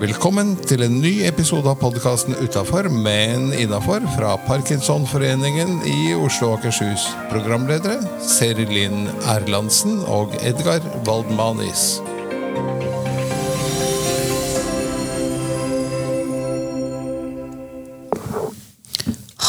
[0.00, 6.58] Velkommen til en ny episode av podkasten Utafor, men innafor fra Parkinsonforeningen i Oslo og
[6.58, 7.04] Akershus.
[7.30, 12.00] Programledere Seri Linn Erlandsen og Edgar Waldmanis.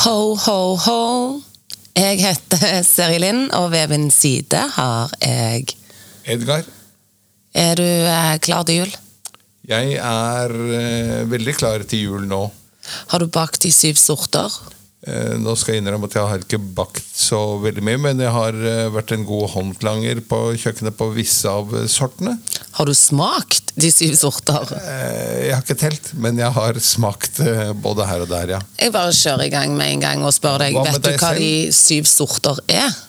[0.04, 1.02] Ho, ho, ho.
[1.98, 5.74] Jeg heter Seri Linn, og ved min side har jeg
[6.30, 6.68] Edgar,
[7.52, 9.00] Er du eh, klar til jul?
[9.72, 12.40] jeg er eh, veldig klar til jul nå.
[13.12, 14.52] Har du bakt de syv sorter?
[15.06, 18.34] Eh, nå skal jeg innrømme at jeg har ikke bakt så veldig mye, men jeg
[18.36, 18.58] har
[18.96, 22.36] vært en god håndlanger på kjøkkenet på visse av sortene.
[22.80, 24.74] Har du smakt de syv sorter?
[24.82, 27.40] Jeg har ikke telt, men jeg har smakt
[27.84, 28.62] både her og der, ja.
[28.82, 31.12] Jeg bare kjører i gang med en gang og spør deg, Hva vet vet du
[31.16, 31.44] hva selv?
[31.44, 33.02] de syv sorter er?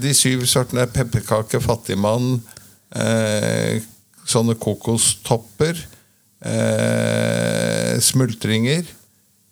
[0.00, 2.38] De syv sortene er pepperkake, fattigmann,
[2.94, 3.82] eh,
[4.28, 5.80] sånne kokostopper,
[6.44, 8.84] eh, smultringer.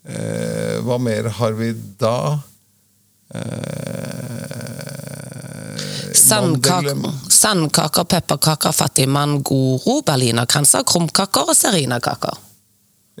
[0.07, 2.39] Eh, hva mer har vi da?
[3.33, 4.57] Eh,
[6.17, 6.97] Sandkaker,
[7.31, 12.35] sandkaker pepperkaker, fattigmann, goro, berlinerkranser, krumkaker og serinakaker.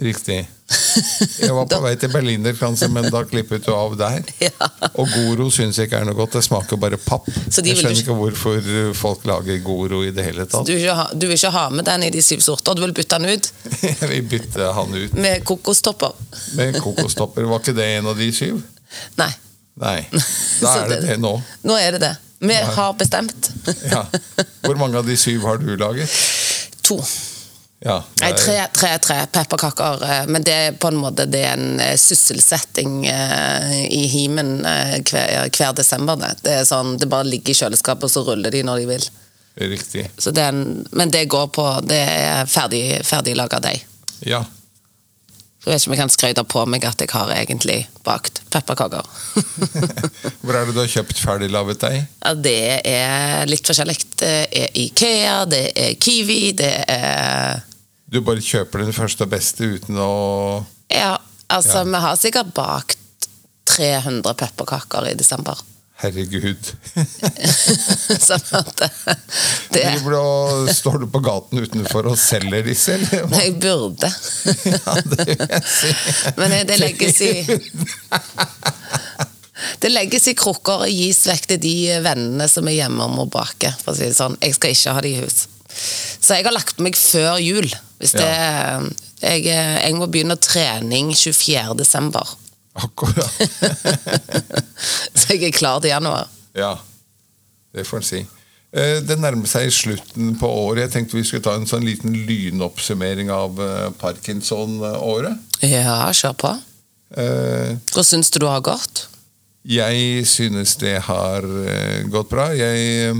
[0.03, 0.41] Riktig.
[0.67, 4.23] Jeg var på vei til berlinerkransen, men da klippet du av der.
[4.47, 4.67] Ja.
[4.99, 6.35] Og Goro syns jeg ikke er noe godt.
[6.37, 7.27] Det smaker bare papp.
[7.51, 10.67] Så de jeg skjønner ikke hvorfor eh, folk lager Goro i det hele tatt.
[10.67, 12.93] Du vil, ha, du vil ikke ha med den i de syv sorter, du vil
[12.97, 13.49] bytte den ut
[14.01, 16.15] Jeg vil bytte han ut med kokostopper.
[16.59, 17.47] med kokostopper.
[17.49, 18.59] Var ikke det en av de syv?
[19.19, 19.31] Nei.
[19.81, 19.99] Nei.
[20.63, 21.35] Da er det det nå.
[21.67, 22.13] Nå er det det.
[22.39, 23.49] Vi har bestemt.
[23.89, 24.03] Ja.
[24.65, 26.11] Hvor mange av de syv har du laget?
[26.85, 26.99] To.
[27.79, 30.03] Ja, Nei, tre, tre, tre pepperkaker.
[30.03, 34.63] eh, Men det er på en måte det er en eh, sysselsetting eh, i himen
[34.65, 36.17] hver, hver desember.
[36.17, 36.31] Det.
[36.41, 39.07] det er sånn, det bare ligger i kjøleskapet, og så ruller de når de vil.
[39.57, 40.07] Riktig.
[40.17, 43.85] Så det er en, men det går på Det er ferdig, ferdiglaga deig.
[44.25, 44.43] Ja.
[45.67, 49.03] Jeg vet ikke om jeg kan skryte på meg at jeg har egentlig bakt pepperkaker.
[50.41, 51.97] Hvor er det du har kjøpt ferdiglaget deig?
[52.23, 52.53] ja, det
[52.87, 53.97] er litt forskjellig.
[54.21, 57.65] Det er Ikea, det er Kiwi, det er
[58.07, 60.11] Du bare kjøper det første og beste uten å
[60.93, 61.17] Ja,
[61.51, 61.89] altså, Ja.
[61.91, 63.27] vi har sikkert bakt
[63.67, 65.59] 300 pepperkaker i desember.
[65.97, 66.67] Herregud.
[68.27, 68.89] sånn at det,
[69.73, 73.25] Driver Står du på gaten utenfor og selger disse, eller?
[73.25, 73.39] hva?
[73.41, 74.09] Jeg burde.
[74.69, 75.91] Ja, det vil jeg si.
[76.37, 77.31] Men det legges i
[79.81, 81.75] Det legges i krukker og gis vekk til de
[82.05, 83.71] vennene som er hjemme og må bake.
[83.81, 84.37] For å si det sånn.
[84.43, 85.37] Jeg skal ikke ha det i hus.
[86.21, 87.65] Så jeg har lagt meg før jul.
[87.97, 88.29] Hvis det,
[89.23, 91.85] jeg, jeg må begynne trening 24.
[92.77, 93.31] Akkurat.
[95.17, 96.27] Så jeg er klar til januar.
[96.57, 96.75] Ja,
[97.73, 98.19] det får en si.
[98.73, 100.85] Eh, Det nærmer seg slutten på året.
[100.87, 105.37] Jeg tenkte vi skulle ta en sånn liten lynoppsummering av eh, Parkinson-året.
[105.65, 106.53] Ja, kjør på.
[107.17, 109.07] Eh, Hvor syns du det har gått?
[109.67, 112.51] Jeg synes det har eh, gått bra.
[112.55, 113.17] Jeg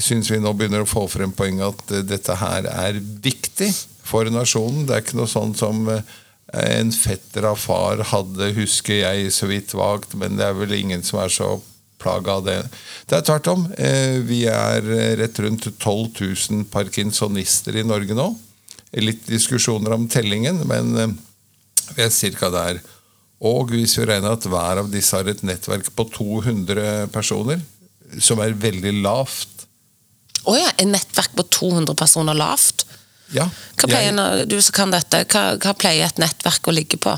[0.00, 3.70] syns vi nå begynner å få frem poenget at dette her er viktig
[4.04, 4.86] for nasjonen.
[4.88, 5.86] Det er ikke noe sånn som
[6.52, 11.02] en fetter av far hadde, husker jeg så vidt vagt, men det er vel ingen
[11.06, 11.54] som er så
[12.04, 12.58] plaga av det.
[13.08, 13.66] Det er tvert om.
[13.78, 18.28] Eh, Vi er eh, rett rundt 12 000 parkinsonister i Norge nå.
[19.00, 21.14] Litt diskusjoner om tellingen, men eh,
[21.94, 22.82] vi er cirka der.
[23.44, 27.64] Og hvis vi regner at hver av disse har et nettverk på 200 personer,
[28.20, 29.64] som er veldig lavt
[30.46, 32.83] Å ja, et nettverk på 200 personer lavt?
[33.32, 33.48] Ja,
[33.88, 37.14] jeg, du som kan dette, hva, hva pleier et nettverk å ligge på?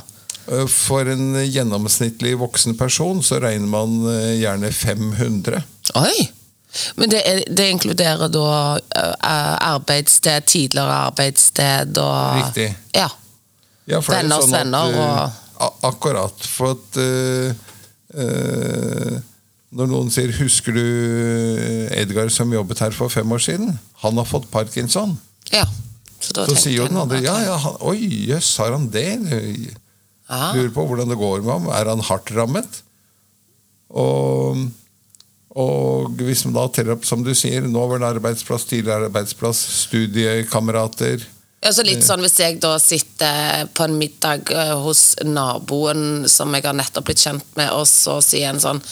[0.53, 5.62] øh, For en gjennomsnittlig voksen person så regner man øh, gjerne 500.
[5.95, 6.28] Oi!
[6.97, 12.66] Men det, er, det inkluderer da eh, arbeidssted, tidligere arbeidssted og Riktig.
[12.95, 13.09] Ja.
[13.87, 15.43] Ja, er Venners sånn venner og-
[15.87, 16.43] Akkurat.
[16.45, 17.55] For at uh,
[18.12, 19.15] uh,
[19.72, 20.83] Når noen sier 'Husker du
[21.97, 25.16] Edgar som jobbet her for fem år siden?' Han har fått parkinson.
[25.53, 25.65] ja.
[26.27, 28.01] Så, Så sier jo den andre 'Ja, ja, han, oi,
[28.31, 29.77] jøss, har han det?'
[30.27, 30.51] Ja.
[30.57, 31.69] Lurer på hvordan det går med ham.
[31.71, 32.81] Er han hardt rammet?
[33.95, 34.59] Og,
[35.55, 41.23] og hvis man da teller opp, som du sier, nåværende arbeidsplass, tidligere arbeidsplass, studiekamerater
[41.63, 46.53] Ja, så litt sånn Hvis jeg da sitter på en middag eh, hos naboen som
[46.55, 48.83] jeg har nettopp blitt kjent med, og så sier en sånn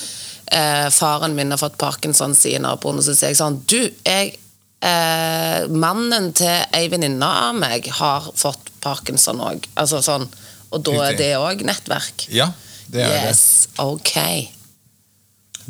[0.55, 4.39] eh, 'Faren min har fått parkinson', sier naboen, og så sier jeg sånn 'Du, jeg
[4.85, 9.69] eh, Mannen til ei venninne av meg har fått parkinson òg'.
[9.81, 10.29] Altså sånn.
[10.75, 12.27] Og da er det òg nettverk?
[12.35, 12.51] Ja,
[12.91, 14.15] det er yes, ok.
[14.15, 14.51] det.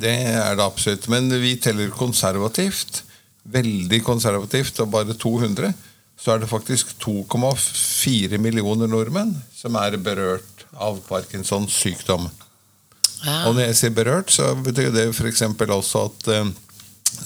[0.01, 1.09] Det er det absolutt.
[1.09, 3.03] Men vi teller konservativt.
[3.45, 5.75] veldig konservativt og bare 200,
[6.17, 12.31] så er det faktisk 2,4 millioner nordmenn som er berørt av Parkinsons sykdom.
[13.21, 13.49] Ja.
[13.49, 15.43] Og når jeg sier berørt, så betyr det f.eks.
[15.45, 16.49] også at eh,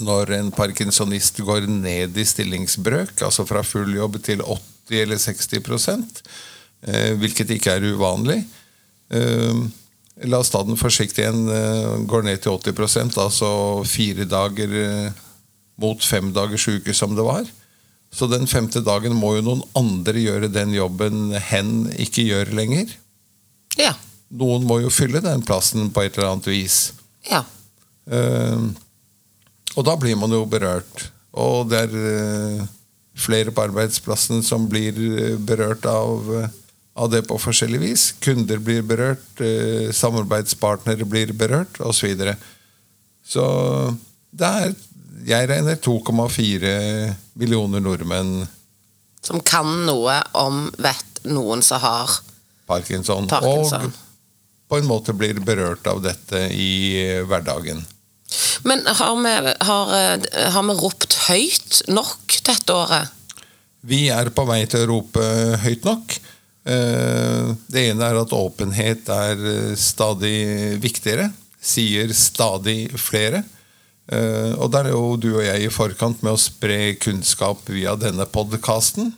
[0.02, 5.58] når en parkinsonist går ned i stillingsbrøk, altså fra full jobb til 80 eller 60
[6.88, 8.40] eh, hvilket ikke er uvanlig
[9.12, 9.66] eh,
[10.26, 11.44] La oss ta den forsiktig igjen.
[11.46, 13.50] Eh, går ned til 80% altså
[13.86, 14.72] fire dager
[15.78, 17.46] mot fem dagers uke som det var.
[18.10, 22.90] Så den femte dagen må jo noen andre gjøre den jobben hen ikke gjør lenger.
[23.78, 23.92] Ja.
[24.34, 26.80] Noen må jo fylle den plassen på et eller annet vis.
[27.30, 27.44] ja.
[28.10, 28.68] Eh,
[29.76, 31.08] og da blir man jo berørt.
[31.38, 32.64] Og det er eh,
[33.18, 36.50] flere på arbeidsplassen som blir eh, berørt av, eh,
[36.98, 38.06] av det på forskjellig vis.
[38.24, 39.42] Kunder blir berørt,
[39.94, 42.00] samarbeidspartnere blir berørt, osv.
[42.00, 42.36] Så, videre.
[43.24, 43.46] så
[44.30, 44.76] det er
[45.28, 46.68] Jeg regner 2,4
[47.34, 48.46] millioner nordmenn
[49.20, 52.12] Som kan noe om vet noen som har
[52.70, 53.90] parkinson, Parkinson.
[53.90, 57.82] og på en måte blir berørt av dette i hverdagen.
[58.66, 59.34] Men har vi,
[59.68, 59.92] har,
[60.54, 63.14] har vi ropt høyt nok dette året?
[63.88, 65.22] Vi er på vei til å rope
[65.62, 66.16] høyt nok.
[66.68, 71.30] Eh, Det ene er at åpenhet er eh, stadig viktigere.
[71.60, 73.44] Sier stadig flere.
[74.10, 77.94] Eh, Og der er jo du og jeg i forkant med å spre kunnskap via
[77.96, 79.14] denne podkasten.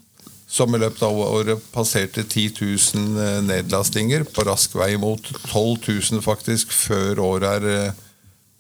[0.51, 5.89] Som i løpet av året passerte 10 000 eh, nedlastinger, på rask vei mot 12
[5.89, 7.95] 000 faktisk, før året er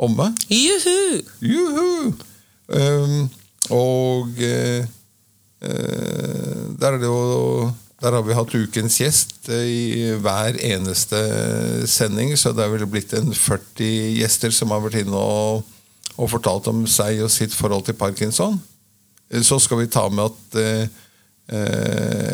[0.01, 0.31] omme.
[0.49, 1.21] Juhu!
[1.45, 2.15] Juhu!
[2.71, 3.29] Um,
[3.75, 4.87] og uh,
[5.61, 7.69] der, er det jo,
[8.01, 11.19] der har vi hatt ukens gjest eh, i hver eneste
[11.91, 15.67] sending, så det er vel blitt en 40 gjester som har vært inne og,
[16.17, 18.57] og fortalt om seg og sitt forhold til parkinson.
[19.45, 20.87] Så skal vi ta med at eh,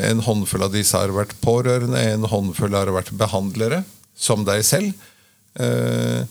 [0.07, 3.83] en håndfull av disse har vært pårørende, en håndfull har vært behandlere,
[4.17, 4.95] som deg selv.
[5.59, 6.23] Eh,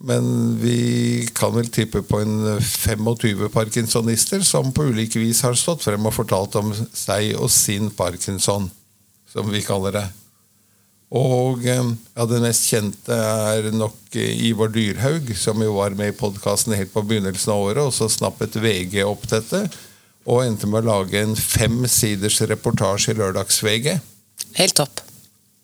[0.00, 5.84] men vi kan vel tippe på en 25 parkinsonister som på ulike vis har stått
[5.84, 8.70] frem og fortalt om seg og sin parkinson,
[9.28, 10.06] som vi kaller det.
[11.10, 11.82] Og eh,
[12.14, 16.76] ja, det mest kjente er nok eh, Ivar Dyrhaug, som jo var med i podkasten
[16.78, 19.66] helt på begynnelsen av året, og så snappet VG opp dette,
[20.24, 23.98] og endte med å lage en femsiders reportasje i Lørdags-VG.
[24.60, 25.02] Helt topp.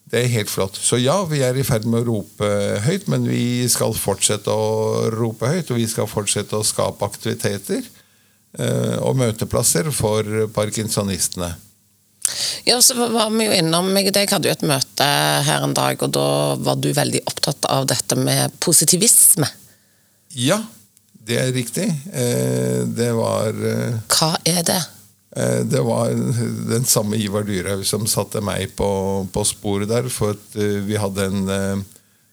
[0.06, 0.78] Det er helt flott.
[0.78, 2.48] Så ja, vi er i ferd med å rope
[2.84, 7.82] høyt, men vi skal fortsette å rope høyt, og vi skal fortsette å skape aktiviteter
[7.82, 11.50] eh, og møteplasser for parkinsonistene.
[12.66, 15.10] Ja, så var vi jo innom, og deg hadde jo et møte
[15.46, 19.50] her en dag, og da var du veldig opptatt av dette med positivisme.
[20.38, 20.60] Ja,
[21.26, 21.86] det er riktig.
[22.14, 24.82] Eh, det var eh, Hva er det?
[25.36, 26.10] Eh, Det var
[26.70, 28.88] den samme Ivar Dyrhaug som satte meg på,
[29.32, 30.08] på sporet der.
[30.12, 31.84] For at eh, vi hadde en eh,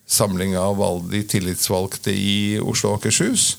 [0.08, 3.58] samling av alle de tillitsvalgte i Oslo og Akershus.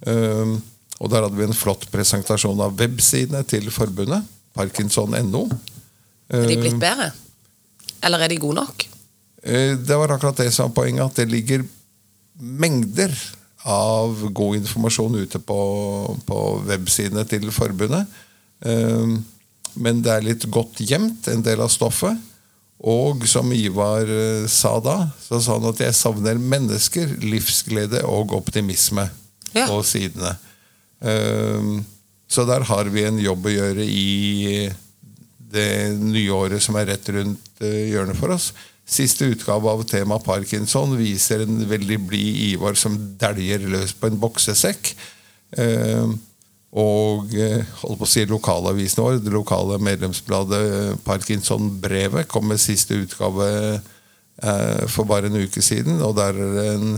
[0.00, 4.24] Og der hadde vi en flott presentasjon av websidene til forbundet.
[4.56, 5.42] Parkinson.no.
[6.30, 7.10] Er de blitt bedre?
[8.06, 8.86] Eller er de gode nok?
[9.42, 11.66] Det var akkurat det som var poenget, at det ligger
[12.40, 13.12] mengder
[13.68, 15.60] av god informasjon ute på,
[16.24, 16.40] på
[16.70, 18.08] websidene til forbundet.
[18.64, 19.18] Eh,
[19.80, 22.18] Men det er litt godt gjemt, en del av stoffet.
[22.82, 28.32] Og som Ivar eh, sa da, så sa han at jeg savner mennesker, livsglede og
[28.34, 29.08] optimisme
[29.54, 29.66] Ja.
[29.66, 30.36] på sidene.
[31.02, 31.80] Eh,
[32.30, 34.70] Så der har vi en jobb å gjøre i
[35.50, 38.52] det nye året som er rett rundt eh, hjørnet for oss.
[38.86, 44.18] Siste utgave av tema Parkinson viser en veldig blid Ivar som dæljer løs på en
[44.22, 44.92] boksesekk.
[45.58, 46.06] Eh,
[46.70, 52.62] og eh, holdt på å si lokalavisen vår, det lokale medlemsbladet eh, Parkinson-brevet, kom med
[52.62, 55.98] siste utgave eh, for bare en uke siden.
[56.06, 56.92] Og der er det en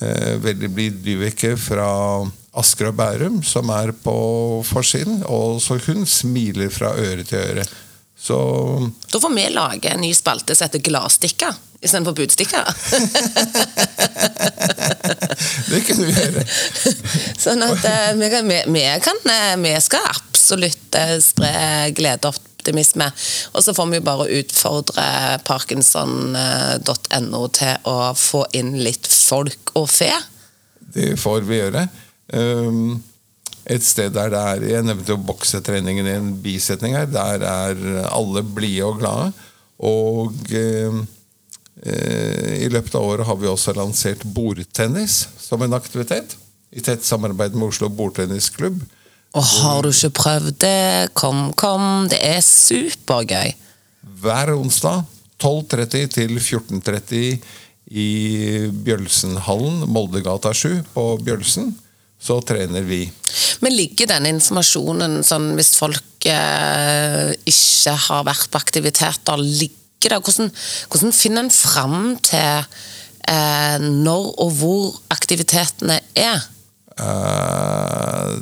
[0.00, 1.90] eh, veldig blid Dyveke fra
[2.56, 4.16] Asker og Bærum som er på
[4.64, 5.20] forsiden.
[5.28, 7.66] Og så hun smiler fra øre til øre.
[8.16, 8.38] Så
[9.12, 11.52] Da får vi lage en ny spalte som heter Gladstikker
[11.82, 12.64] istedenfor budstikker.
[15.70, 16.44] det kunne vi gjøre.
[17.42, 21.52] sånn at eh, vi, kan- vi, vi, kan, eh, vi skal absolutt eh, spre
[21.96, 23.08] glede og optimisme.
[23.56, 25.06] Og så får vi jo bare utfordre
[25.46, 30.12] parkinson.no til å få inn litt folk og fe.
[30.92, 31.86] Det får vi gjøre.
[32.32, 33.02] Um,
[33.68, 37.06] et sted der det er Jeg nevnte jo boksetreningen i en bisetning her.
[37.10, 37.74] Der er
[38.10, 39.32] alle blide og glade.
[39.82, 41.02] Og um, eh,
[41.82, 46.36] i løpet av året har vi også lansert bordtennis som en aktivitet.
[46.72, 48.82] I tett samarbeid med Oslo bordtennisklubb.
[49.32, 52.06] Og har du ikke prøvd det, kom, kom.
[52.12, 53.54] Det er supergøy.
[54.22, 55.04] Hver onsdag
[55.42, 57.40] 12.30 til 14.30
[57.92, 58.08] i
[58.84, 61.72] Bjølsenhallen, Moldegata 7 på Bjølsen,
[62.22, 63.04] så trener vi.
[63.64, 70.18] Men ligger denne informasjonen sånn hvis folk eh, ikke har vært på aktiviteter, ligger det
[70.24, 70.50] Hvordan,
[70.90, 72.66] hvordan finner en fram til
[73.30, 76.42] eh, når og hvor aktivitetene er?
[76.98, 78.36] Uh,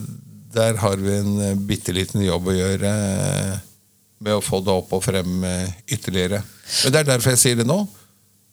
[0.55, 3.59] der har vi en bitte liten jobb å gjøre eh,
[4.21, 6.43] med å få det opp og frem eh, ytterligere.
[6.85, 7.79] Men det er derfor jeg sier det nå.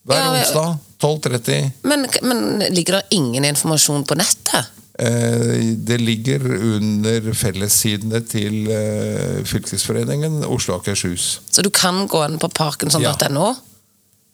[0.07, 0.29] Hver ja.
[0.37, 1.71] onsdag 12.30.
[1.89, 4.76] Men, men ligger det ingen informasjon på nettet?
[4.99, 11.39] Eh, Det ligger under fellessidene til eh, fylkesforeningen Oslo og Akershus.
[11.51, 13.51] Så du kan gå inn på parkinson.no?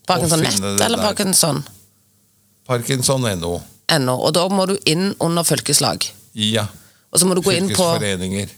[0.07, 1.63] Parkinson nett eller der.
[2.67, 3.59] Parkinson.no?
[3.99, 4.15] .no.
[4.23, 6.07] Og da må du inn under fylkeslag.
[6.33, 6.67] Ja.
[7.11, 8.49] Og så må du gå inn på, Fylkesforeninger.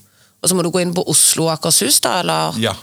[0.42, 2.60] og så må du gå inn på Oslo og Akershus, da, eller?
[2.62, 2.76] Ja.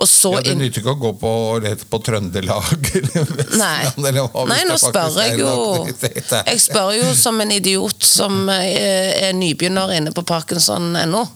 [0.00, 3.90] Og så ja det nytter ikke å gå på og på Trøndelag eller Nei.
[4.00, 5.50] Nei, nå spør jeg jo.
[5.90, 11.26] Jeg spør jo som en idiot som eh, er nybegynner inne på parkinson.no.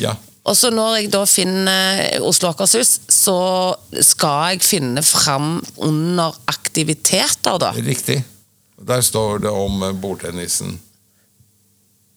[0.00, 0.14] Ja.
[0.46, 3.36] Og så når jeg da finner Oslo Akershus, så
[4.00, 7.72] skal jeg finne fram under aktiviteter, da.
[7.74, 8.20] Riktig.
[8.86, 10.76] Der står det om bordtennisen.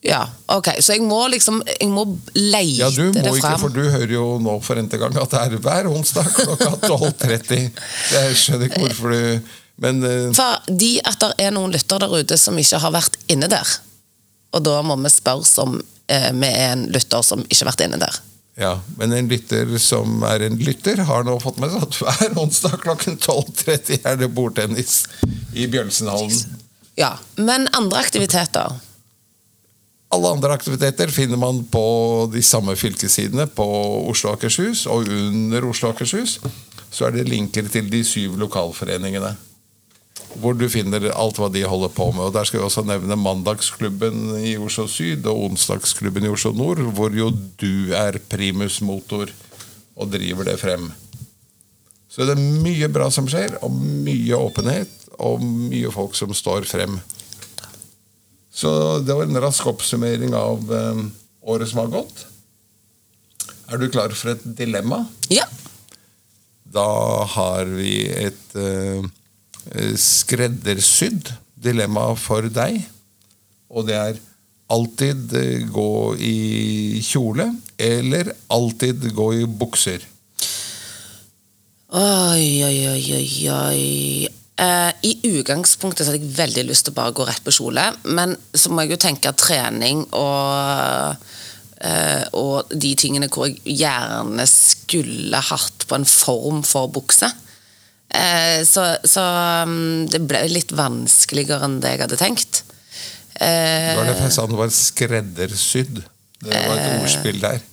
[0.05, 0.69] Ja, ok.
[0.79, 2.05] Så jeg må liksom Jeg må
[2.37, 5.33] leite Ja, du det må ikke, for du hører jo nå for n-te gang at
[5.33, 7.65] det er hver onsdag klokka 12.30.
[8.13, 9.51] Jeg skjønner ikke hvorfor du
[9.83, 13.51] Men eh, Fordi at det er noen lyttere der ute som ikke har vært inne
[13.51, 13.75] der.
[14.55, 15.77] Og da må vi spørre som
[16.07, 18.19] eh, vi er en lytter som ikke har vært inne der.
[18.59, 22.39] Ja, men en lytter som er en lytter, har nå fått med seg at hver
[22.41, 25.05] onsdag klokken 12.30 er det bordtennis
[25.55, 26.57] i Bjølsenhallen.
[26.99, 28.75] Ja, Men andre aktiviteter?
[30.09, 31.83] Alle andre aktiviteter finner man på
[32.33, 33.65] de samme fylkesidene på
[34.09, 36.39] Oslo og Akershus, og under Oslo og Akershus
[36.89, 39.35] så er det linker til de syv lokalforeningene.
[40.41, 42.27] Hvor du finner alt hva de holder på med.
[42.27, 46.81] Og Der skal vi også nevne Mandagsklubben i Oslo Syd og Onsdagsklubben i Oslo Nord,
[46.97, 47.29] hvor jo
[47.61, 49.29] du er primus motor
[49.95, 50.89] og driver det frem.
[52.09, 54.89] Så det er mye bra som skjer, og mye åpenhet,
[55.21, 56.97] og mye folk som står frem.
[58.59, 58.71] Så
[59.05, 61.03] det var en rask oppsummering av eh,
[61.47, 62.25] året som har gått.
[63.69, 65.03] Er du klar for et dilemma?
[65.31, 65.45] Ja.
[66.69, 66.89] Da
[67.35, 69.05] har vi et uh,
[69.97, 72.81] skreddersydd dilemma for deg.
[73.69, 74.19] Og det er
[74.69, 75.33] alltid
[75.73, 77.47] gå i kjole
[77.77, 80.05] eller alltid gå i bukser.
[81.89, 84.38] Oi, oi, oi, oi, oi.
[84.59, 87.85] Eh, I utgangspunktet så hadde jeg veldig lyst til å bare gå rett på kjole,
[88.11, 91.15] men så må jeg jo tenke at trening og
[91.79, 97.29] eh, og de tingene hvor jeg gjerne skulle hatt på en form for bukse.
[98.09, 99.23] Eh, så så
[99.63, 102.63] um, det ble litt vanskeligere enn det jeg hadde tenkt.
[103.39, 106.01] Eh, Det var derfor jeg sa det var skreddersydd.
[106.39, 107.63] Det var et ordspill der.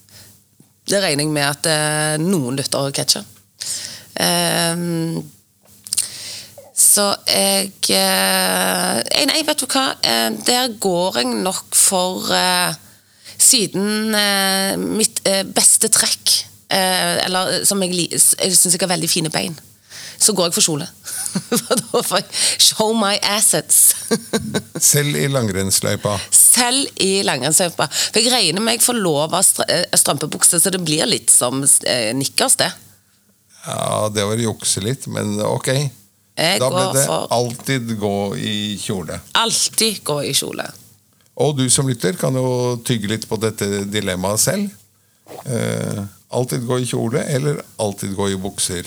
[0.86, 3.26] Det regner jeg med at noen lyttere catcher.
[6.96, 9.86] Så jeg eh, Nei, vet du hva?
[10.00, 12.76] Eh, der går jeg nok for eh,
[13.36, 14.14] Siden
[14.96, 15.18] mitt
[15.52, 16.30] beste trekk
[16.72, 19.52] Eller som jeg, jeg syns jeg har veldig fine bein,
[20.16, 20.86] så går jeg for kjole.
[21.52, 23.92] For da får jeg show my assets.
[24.90, 26.14] Selv i langrennsløypa.
[26.32, 27.86] Selv i langrennsløypa.
[27.92, 29.68] For jeg regner med jeg får lov av str-
[30.00, 31.60] strømpebukse, så det blir litt som
[32.16, 32.72] nikkers, det.
[33.66, 35.70] Ja, det var å jukse litt, men ok.
[36.36, 39.20] Jeg Da ble det for alltid gå i kjole.
[39.34, 40.66] alltid gå i kjole.
[41.36, 44.70] Og du som lytter kan jo tygge litt på dette dilemmaet selv.
[45.46, 48.84] Eh, alltid gå i kjole, eller alltid gå i bukser.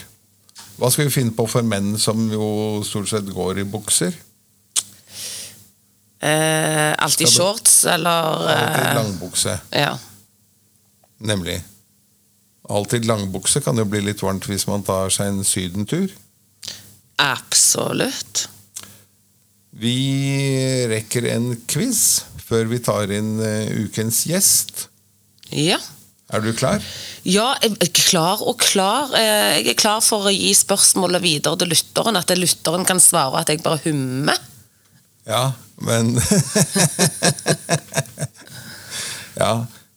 [0.79, 4.13] Hva skal vi finne på for menn som jo stort sett går i bukser?
[6.21, 8.09] Eh, alltid du- shorts, eller
[8.49, 9.97] Alltid eh, langbukse, Ja.
[11.19, 11.61] nemlig.
[12.69, 16.09] Alltid langbukse kan jo bli litt varmt hvis man tar seg en sydentur.
[17.19, 18.45] Absolutt.
[19.79, 19.95] Vi
[20.91, 24.87] rekker en quiz før vi tar inn eh, ukens gjest.
[25.53, 25.77] Ja.
[26.29, 26.81] Er du klar?
[27.25, 29.11] Ja, jeg er klar og klar.
[29.17, 32.17] Eh, Jeg er klar for å gi spørsmålet videre til lytteren.
[32.19, 34.37] At lytteren kan svare at jeg bare hummer.
[35.29, 35.51] Ja,
[35.85, 36.15] men
[39.39, 39.51] Ja.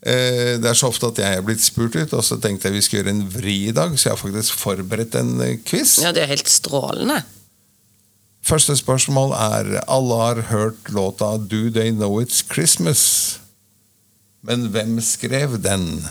[0.06, 2.78] Eh, Det er så ofte at jeg er blitt spurt ut, og så tenkte jeg
[2.78, 5.98] vi skulle gjøre en vri i dag, så jeg har faktisk forberedt en eh, quiz.
[6.02, 7.22] Ja, det er helt strålende.
[8.42, 13.38] Første spørsmål er Alle har hørt låta 'Do They Know It's Christmas'?
[14.42, 16.06] Men hvem skrev den?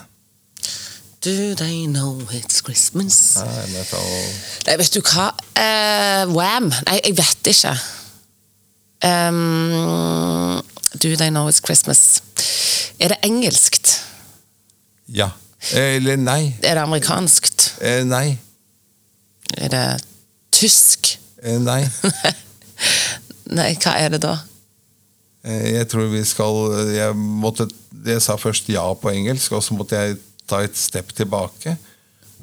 [1.25, 3.37] Do they know it's Christmas?
[3.37, 3.83] Nei.
[4.65, 5.27] Nei, vet du hva?
[5.53, 6.71] uh, Wham!
[6.87, 7.75] Nei, jeg vet ikke.
[9.05, 10.61] Um,
[10.99, 12.21] do they know it's Christmas?
[12.99, 14.01] Er det engelskt?
[15.07, 15.31] Ja.
[15.73, 16.55] Eller nei.
[16.63, 17.73] Er det amerikanskt?
[17.81, 18.37] Eh, nei.
[19.57, 19.85] Er det
[20.51, 21.17] tysk?
[21.43, 21.83] Eh, nei.
[23.51, 24.37] Nei, hva er det da?
[25.43, 26.55] Eh, Jeg tror vi skal
[26.95, 27.65] jeg, måtte,
[28.05, 30.15] jeg sa først ja på engelsk, og så måtte jeg
[30.47, 31.75] ta et step tilbake.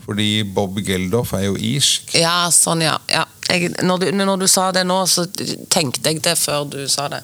[0.04, 2.14] Fordi Bob Geldof er jo irsk.
[2.20, 2.98] Ja, sånn, ja.
[3.12, 3.24] ja.
[3.48, 5.24] Jeg, når, du, når du sa det nå, så
[5.72, 7.22] tenkte jeg det før du sa det.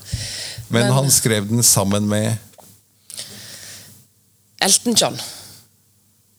[0.69, 2.37] Men, han skrev den sammen med
[4.65, 5.19] Elton John.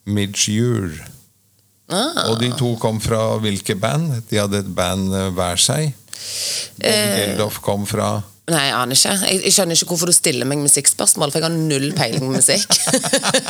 [0.05, 1.05] Midge Ure.
[1.89, 2.31] Ah.
[2.31, 4.23] Og de to kom fra hvilke band?
[4.29, 5.91] De hadde et band eh, hver seg.
[6.81, 7.11] Eh.
[7.19, 9.13] Geldof kom fra Nei, jeg aner ikke.
[9.25, 12.35] Jeg, jeg skjønner ikke hvorfor du stiller meg musikkspørsmål, for jeg har null peiling på
[12.35, 12.75] musikk.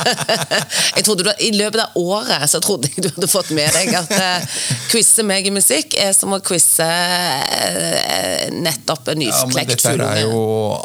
[0.96, 3.92] jeg trodde du, I løpet av året så trodde jeg du hadde fått med deg
[3.98, 4.56] at uh,
[4.88, 9.92] quize meg i musikk er som å quize uh, nettopp en Ja, men nyklekt dette
[9.92, 10.24] er fugleunge.
[10.24, 10.40] jo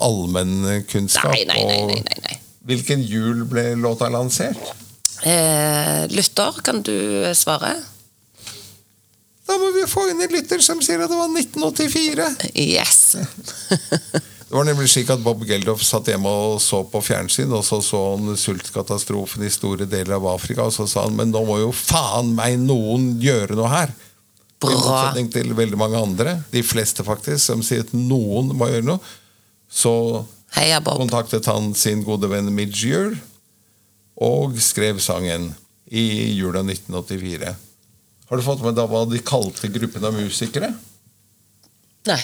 [0.09, 1.31] allmennkunnskap.
[1.31, 2.39] Nei, nei, nei, nei, nei, nei.
[2.67, 4.59] Hvilken jul ble låta lansert?
[5.23, 7.75] Eh, lytter, kan du eh, svare?
[9.51, 12.27] Da må vi få inn en lytter som sier at det var 1984.
[12.55, 13.01] Yes.
[14.51, 17.77] Det var nemlig slik at Bob Geldof satt hjemme og så på fjernsyn, og så
[17.79, 21.61] så han sultkatastrofen i store deler av Afrika, og så sa han men nå må
[21.61, 23.93] jo faen meg noen gjøre noe her.
[24.59, 24.73] Bra.
[24.73, 28.89] I motsetning til veldig mange andre, de fleste faktisk, som sier at noen må gjøre
[28.91, 29.15] noe.
[29.71, 29.93] Så
[30.57, 33.15] Heia, kontaktet han sin gode venn Midgeur
[34.19, 35.53] og skrev sangen
[35.87, 37.55] i jula 1984.
[38.31, 40.69] Har du fått med deg hva de kalte gruppen av musikere?
[42.07, 42.21] Nei.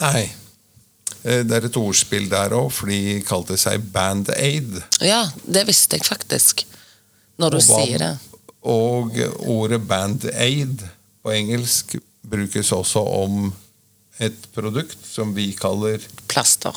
[0.00, 0.24] Nei.
[1.22, 4.80] Eh, Det er et ordspill der òg, for de kalte seg Band Aid.
[5.00, 6.64] Ja, det visste jeg faktisk.
[7.38, 8.18] Når du Og hva- sier det.
[8.66, 9.14] Og
[9.46, 10.82] ordet Band Aid
[11.24, 11.94] på engelsk
[12.28, 13.52] brukes også om
[14.18, 16.74] et produkt som vi kaller Plaster.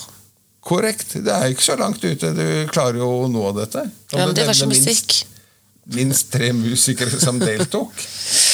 [0.63, 1.13] korrekt.
[1.17, 2.30] Det er ikke så langt ute.
[2.38, 3.91] Du klarer jo noe av dette.
[4.13, 5.26] Ja, men det var ikke musikk.
[5.26, 5.26] Minst,
[5.95, 7.91] minst tre musikere som deltok.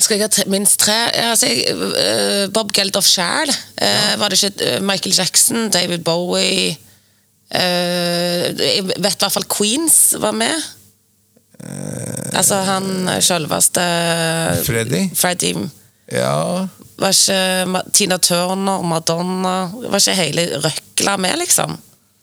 [0.00, 0.96] Skal jeg ha tre, minst tre?
[1.16, 3.50] Altså, jeg, øh, Bob Geldof sjæl.
[4.18, 6.76] Var det ikke øh, Michael Jackson, David Bowie
[7.52, 10.62] Jeg vet i hvert fall Queens var med.
[12.32, 13.80] altså han sjølveste
[14.66, 15.08] Freddy?
[15.14, 15.70] Freddie.
[16.12, 16.66] Ja,
[16.98, 21.78] Var ikke Tina Turner, Madonna Var ikke hele røkla med, liksom?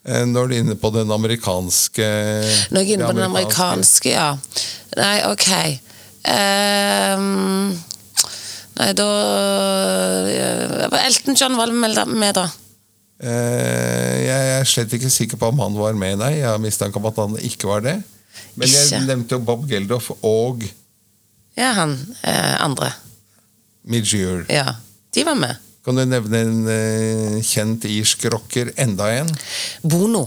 [0.08, 2.06] eh, når du er inne på den amerikanske
[2.70, 4.32] Når jeg er inne på den amerikanske, ja.
[4.96, 5.48] Nei, ok.
[6.26, 7.74] Ehm,
[8.76, 9.06] nei, da
[10.26, 12.50] eh, Elton John var med, da-.
[13.22, 16.32] Eh, Jeg er slett ikke sikker på om han var med, nei.
[16.40, 17.96] Jeg har mistanke om at han ikke var det.
[18.58, 20.66] Men jeg nevnte jo Bob Geldof og
[21.56, 22.90] Ja, han eh, andre.
[23.86, 24.42] Midgeur.
[24.52, 24.74] Ja,
[25.14, 25.62] de var med.
[25.86, 29.30] Kan du nevne en eh, kjent irsk rocker, enda en?
[29.86, 30.26] Bono.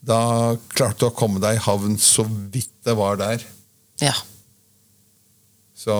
[0.00, 3.42] Da klarte du å komme deg i havn så vidt det var der.
[4.00, 4.14] Ja.
[5.80, 5.96] Så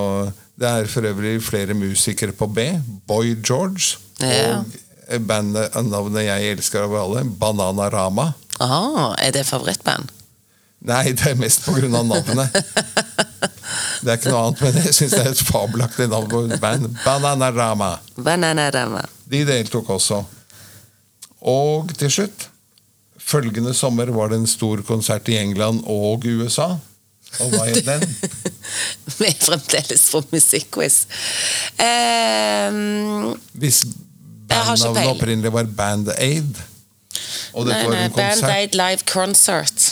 [0.60, 2.58] det er for øvrig flere musikere på B.
[3.08, 3.96] Boy George.
[4.20, 4.60] Ja.
[5.10, 8.32] Og bandet, navnet jeg elsker av alle, Bananarama.
[8.60, 10.12] Oh, er det favorittband?
[10.84, 12.56] Nei, det er mest av navnet.
[14.00, 16.86] Det er ikke noe annet, men jeg syns det er et fabelaktig navn på band.
[17.04, 17.90] Bananarama.
[18.16, 19.02] Bananarama.
[19.28, 20.22] De deltok også.
[21.52, 22.46] Og til slutt
[23.30, 26.72] Følgende sommer var det en stor konsert i England og USA.
[27.38, 28.02] Og hva het den?
[29.20, 31.04] Vi er fremdeles på musikkquiz.
[31.78, 33.84] Um, Hvis
[34.50, 36.58] bandnavnet opprinnelig var Band Aid,
[37.54, 39.90] og dette nei, var nei, en Band Aid Live Concert.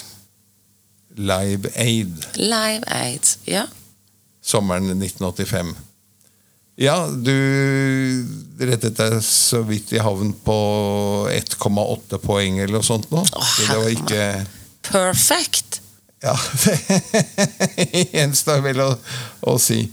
[1.18, 3.66] Live Aid, Live Aid, ja.
[4.42, 5.74] sommeren 1985.
[6.78, 7.34] Ja, du
[8.62, 10.58] rettet deg så vidt i havn på
[11.32, 13.24] 1,8 poeng eller noe sånt nå.
[13.24, 14.28] Å, Så det var ikke
[14.88, 15.67] Perfect.
[16.22, 18.92] Ja, det gjenstår vel å,
[19.46, 19.84] å si.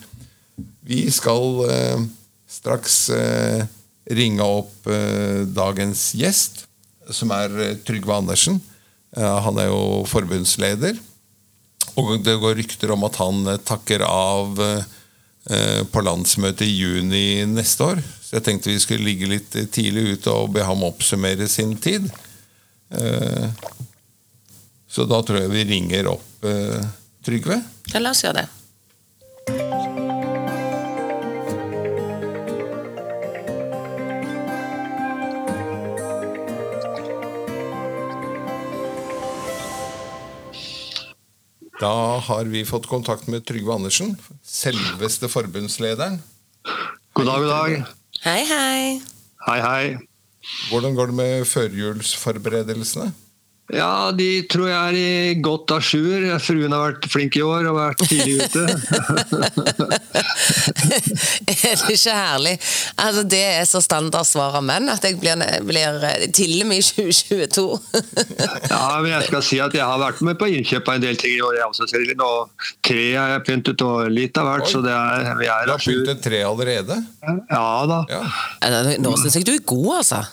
[0.85, 2.05] Vi skal eh,
[2.49, 3.65] straks eh,
[4.09, 6.63] ringe opp eh, dagens gjest,
[7.13, 8.61] som er eh, Trygve Andersen.
[9.15, 10.97] Han er jo forbundsleder.
[11.99, 17.25] Og det går rykter om at han eh, takker av eh, på landsmøtet i juni
[17.47, 18.01] neste år.
[18.25, 22.09] Så jeg tenkte vi skulle ligge litt tidlig ute og be ham oppsummere sin tid.
[24.95, 26.84] Så da tror jeg vi ringer opp eh,
[27.25, 27.58] Trygve.
[27.91, 28.47] Ja, la oss gjøre det.
[41.81, 41.91] Da
[42.23, 44.15] har vi fått kontakt med Trygve Andersen,
[44.47, 46.21] selveste forbundslederen.
[47.19, 47.93] God dag, god dag.
[48.23, 48.79] Hei, hei.
[49.49, 49.84] Hei, hei.
[50.69, 53.12] Hvordan går det med førjulsforberedelsene?
[53.73, 56.21] Ja, de tror jeg er i godt à jour.
[56.38, 58.62] Fruen har vært flink i år og vært tidlig ute.
[61.49, 62.54] er det ikke herlig?
[63.01, 65.97] Altså, det er så standardsvar av menn at jeg blir, blir
[66.38, 67.65] til og med i 2022.
[68.69, 71.17] ja, men jeg skal si at jeg har vært med på innkjøp av en del
[71.25, 71.89] ting i år, jeg også.
[71.89, 72.21] Selin.
[72.21, 74.69] Og tre har jeg pyntet, og litt av hvert.
[74.69, 77.01] Så det er, vi er Du har pyntet tre allerede?
[77.49, 78.04] Ja da.
[78.13, 78.25] Ja.
[79.01, 80.25] Nå syns jeg du er god, altså.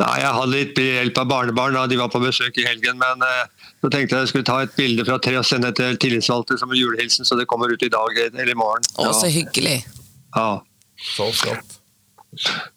[0.00, 2.98] Nei, Jeg hadde litt hjelp av barnebarn da de var på besøk i helgen.
[3.00, 5.98] Men eh, så tenkte jeg jeg skulle ta et bilde fra tre og sende til
[6.02, 8.86] tillitsvalgte som en julehilsen, så det kommer ut i dag eller i morgen.
[8.98, 9.80] Å, så hyggelig.
[10.34, 10.60] Ja.
[10.98, 11.78] Så flott.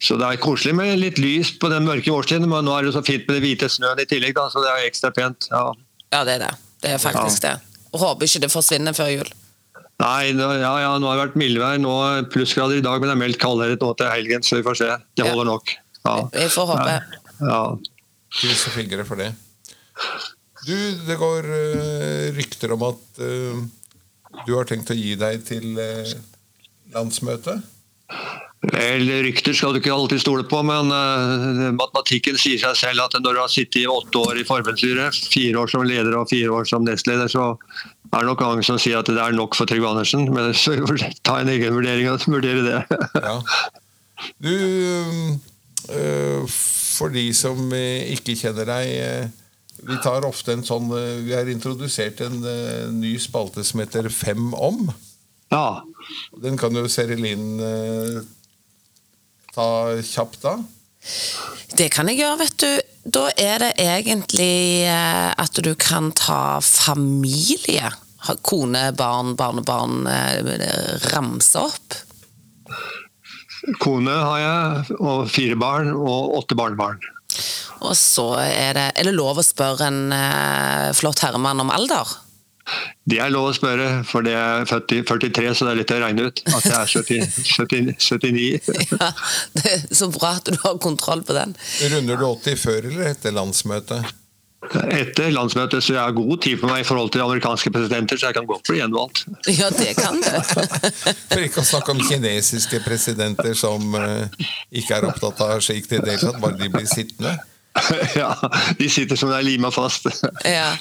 [0.00, 2.94] Så det er koselig med litt lys på den mørke årstiden, men nå er det
[2.96, 5.50] så fint med det hvite snøen i tillegg, da, så det er ekstra pent.
[5.52, 5.66] Ja,
[6.14, 6.54] ja det er det.
[6.82, 7.52] Det er faktisk ja.
[7.52, 7.78] det.
[7.92, 9.30] Og håper ikke det forsvinner før jul.
[10.02, 11.94] Nei, nå, ja, ja, nå har det vært mildvær, nå
[12.32, 14.90] plussgrader i dag, men det er meldt kaldere nå til helgen, så vi får se.
[15.18, 15.74] Det holder nok.
[15.76, 15.80] Ja.
[16.32, 16.94] Vi får håpe.
[17.40, 17.78] Ja.
[18.32, 19.32] Krysser fingre for det.
[20.66, 23.62] Du, det går uh, rykter om at uh,
[24.46, 26.14] du har tenkt å gi deg til uh,
[26.94, 27.68] landsmøtet?
[28.62, 30.86] Vel, Rykter skal du ikke alltid stole på, men
[31.74, 35.64] matematikken sier seg selv at når du har sittet i åtte år i forbundsstyret, fire
[35.64, 39.00] år som leder og fire år som nestleder, så er det nok mange som sier
[39.00, 40.30] at det er nok for Trygve Andersen.
[40.30, 40.76] Men så
[41.26, 43.00] ta en egen vurdering og vurdere det.
[43.18, 43.34] ja.
[44.38, 45.51] Du Eh,
[45.88, 49.30] for de som eh, ikke kjenner deg eh,
[49.82, 50.90] Vi tar ofte en sånn
[51.26, 52.38] Vi har introdusert en
[53.00, 54.86] ny spalte som heter Fem om.
[55.50, 55.82] Ja.
[56.42, 57.58] Den kan jo Serilin
[59.52, 59.66] ta
[60.06, 60.54] kjapt da.
[61.76, 62.70] Det kan jeg gjøre, vet du.
[63.16, 67.90] Da er det egentlig at du kan ta familie.
[68.46, 70.06] Kone, barn, barnebarn.
[71.12, 72.00] Ramse opp.
[73.82, 77.02] Kone har jeg, og fire barn og åtte barnebarn.
[77.82, 82.10] Og så er det Er det lov å spørre en eh, flott herremann om alder?
[83.10, 85.94] Det er lov å spørre, for det er født i 43, så det er litt
[85.94, 87.24] å regne ut at det er 70,
[87.58, 88.76] 70, 79.
[88.94, 89.08] ja,
[89.58, 91.56] det er Så bra at du har kontroll på den.
[91.90, 94.12] Runder du 80 før eller etter landsmøtet?
[94.70, 98.30] Etter landsmøtet, så jeg har god tid på meg i forhold til amerikanske presidenter, så
[98.30, 99.24] jeg kan godt bli gjenvalgt.
[99.50, 100.28] Ja, det kan du.
[101.32, 104.28] For ikke å snakke om kinesiske presidenter som uh,
[104.70, 107.34] ikke er opptatt av slikt i det hele tatt, bare de blir sittende.
[108.14, 108.36] Ja,
[108.78, 110.06] de sitter som de er lima fast.
[110.44, 110.74] Ja.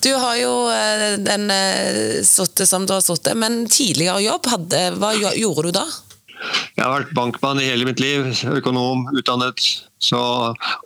[0.00, 4.86] Du har jo uh, den uh, sittet som du har sittet, men tidligere jobb, hadde,
[4.98, 5.86] hva gjorde du da?
[6.76, 8.26] Jeg har vært bankmann i hele mitt liv.
[8.48, 9.62] Økonom, utdannet.
[10.00, 10.18] Så,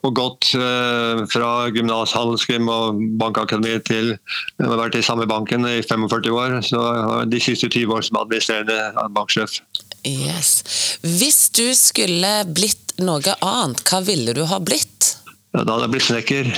[0.02, 5.66] og gått eh, fra gymnas, handelskrim og bankakademi til jeg har vært i samme banken
[5.70, 6.58] i 45 år.
[6.66, 6.80] Så
[7.30, 9.60] de siste 20 år som administrerende banksjef.
[10.04, 10.56] Yes.
[11.04, 15.14] Hvis du skulle blitt noe annet, hva ville du ha blitt?
[15.54, 16.50] Ja, da hadde jeg blitt snekker.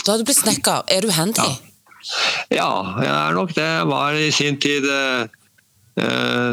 [0.00, 0.86] Da hadde du blitt snekker.
[0.88, 1.44] Er du handy?
[1.44, 2.56] Ja.
[2.56, 2.70] ja,
[3.04, 3.68] jeg er nok det.
[3.68, 5.28] Jeg var i sin tid eh,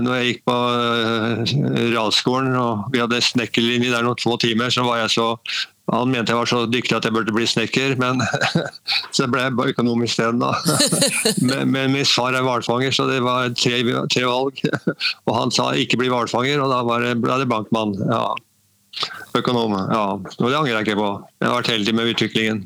[0.03, 1.55] når jeg gikk på eh,
[1.93, 5.33] realskolen og vi hadde snekkerlinje der noen få timer, så var jeg så
[5.87, 8.19] han mente jeg var så dyktig at jeg burde bli snekker, men
[9.15, 10.43] så ble jeg bare økonom isteden.
[11.47, 13.79] Men, men min far er hvalfanger, så det var tre,
[14.11, 14.59] tre, valg.
[15.29, 17.95] Og han sa ikke bli hvalfanger, og da var det, ble det bankmann.
[18.03, 18.25] Ja.
[19.37, 19.77] Økonom.
[19.77, 20.03] Ja.
[20.17, 21.11] Og det angrer jeg ikke på.
[21.39, 22.63] Jeg har vært heldig med utviklingen.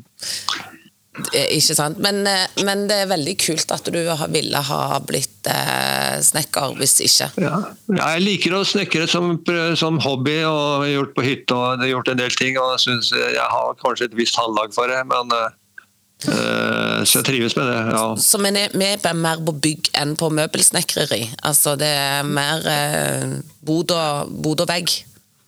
[1.12, 1.97] Ikke sant.
[2.00, 3.97] Men, eh, men, det er veldig kult at du
[4.32, 7.28] ville ha blitt eh, snekker, hvis ikke.
[7.43, 7.58] Ja.
[7.91, 9.34] Jeg liker å snekre som,
[9.76, 12.60] som hobby, og har gjort på hytte og gjort en del ting.
[12.62, 17.28] og Jeg synes jeg har kanskje et visst håndlag for det, men øh, så jeg
[17.28, 17.78] trives med det.
[17.91, 18.08] ja.
[18.15, 21.26] Så vi er mer på bygg enn på møbelsnekreri?
[21.43, 25.02] Altså det er mer uh, bod og vegg?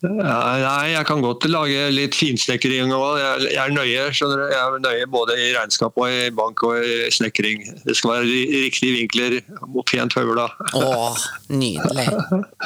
[0.04, 3.22] Nei, jeg kan godt lage litt finsnekring òg.
[3.22, 4.46] Jeg, jeg, er nøye skjønner du.
[4.52, 7.64] Jeg er nøye både i regnskap og i bank og i snekring.
[7.86, 9.38] Det skal være riktige vinkler
[9.70, 10.50] og pent høvla.
[10.76, 12.08] Åh, nydelig.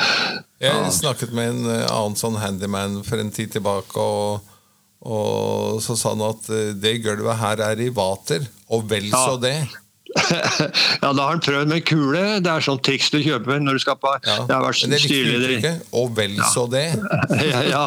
[0.65, 4.01] Jeg snakket med en eh, annen sånn handyman for en tid tilbake.
[4.01, 4.55] og,
[5.05, 9.37] og så sa han at eh, det gulvet her er i vater, og vel så
[9.37, 9.59] det.
[9.61, 9.86] ja,
[11.01, 12.23] da har han prøvd med kule.
[12.43, 15.53] Det er sånn triks du kjøper når du skal på ja, Jeg har vært styreleder
[15.57, 16.85] i Og vel så det.
[17.51, 17.83] ja, ja.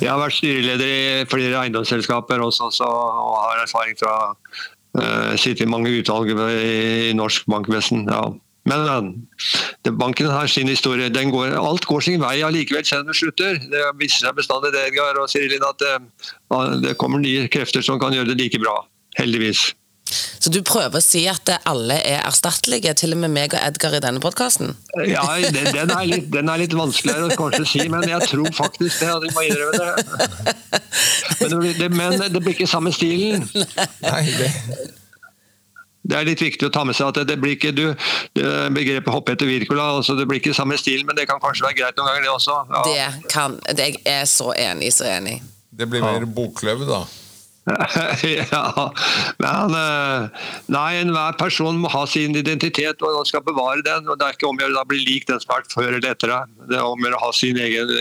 [0.00, 5.66] Jeg har vært styreleder i flere eiendomsselskaper også, så, og har erfaring fra uh, sitte
[5.66, 8.08] i mange utvalg i norsk bankvesen.
[8.10, 8.30] ja.
[8.68, 9.26] Men
[9.82, 11.08] det, banken har sin historie.
[11.08, 13.56] Går, alt går sin vei allikevel, selv om det slutter.
[13.72, 15.94] Det viser seg bestandig det, Edgar og Sirilin, at det,
[16.84, 18.82] det kommer nye krefter som kan gjøre det like bra.
[19.18, 19.70] Heldigvis.
[20.10, 23.96] Så du prøver å si at alle er erstattelige, til og med meg og Edgar
[23.96, 24.74] i denne podkasten?
[25.06, 28.50] Ja, den, den, er litt, den, er litt, vanskeligere å kanskje si, men jeg tror
[28.56, 29.10] faktisk det.
[29.10, 30.40] Jeg må innrømme det.
[31.40, 33.46] Men det, men det blir ikke samme stilen.
[34.06, 34.50] Nei, det...
[36.10, 37.84] Det er litt viktig å ta med seg at det blir ikke du,
[38.74, 40.00] begrepet 'hoppe etter Wirkola'.
[40.00, 42.32] Altså det blir ikke samme stil, men det kan kanskje være greit noen ganger, det
[42.32, 42.56] også.
[42.72, 42.82] Ja.
[42.88, 45.38] Det kan, det er så enig, så enig.
[45.70, 46.30] Det blir mer ja.
[46.40, 47.04] bokløv, da?
[48.52, 48.92] Ja,
[49.38, 54.08] men eh, Nei, enhver person må ha sin identitet og skal bevare den.
[54.08, 56.32] og Det er ikke om å bli lik den som har vært før eller etter
[56.32, 56.56] deg.
[56.70, 57.92] Det er om å ha sin egen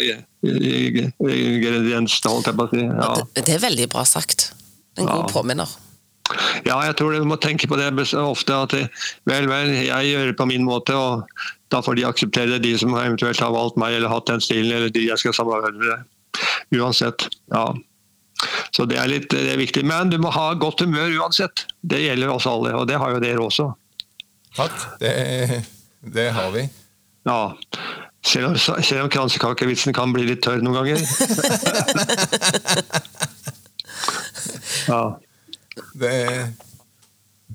[0.45, 2.19] ingrediens.
[2.23, 2.85] holdt jeg på å si.
[2.87, 3.11] Ja.
[3.19, 4.51] Det, det, er veldig bra sagt.
[4.97, 5.29] En god ja.
[5.33, 5.77] påminner.
[6.63, 7.89] Ja, jeg tror du må tenke på det
[8.21, 8.55] ofte.
[8.55, 8.75] at
[9.27, 11.25] vel, vel, jeg gjør det på min måte, og
[11.73, 14.71] da får de akseptere det, de som eventuelt har valgt meg eller hatt den stilen,
[14.77, 16.09] eller de jeg skal samarbeide med.
[16.79, 17.27] Uansett.
[17.51, 17.67] ja.
[18.75, 19.83] Så det er litt det er viktig.
[19.87, 21.57] Men du må ha godt humør uansett.
[21.81, 23.65] Det gjelder oss alle, og det har jo dere også.
[24.57, 24.77] Takk.
[25.01, 25.11] Det,
[26.15, 26.63] det har vi.
[27.27, 27.41] Ja.
[28.25, 30.99] Selv om, selv om kransekakevitsen kan bli litt tørr noen ganger.
[34.91, 35.03] ja.
[35.99, 36.13] Det,